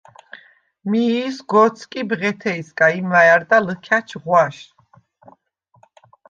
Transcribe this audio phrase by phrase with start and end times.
[0.89, 4.57] მიი სგო̄თსკი ბღეთეჲსგა, იმვა̈ჲ არდა ლჷქა̈ჩ ღვაშ.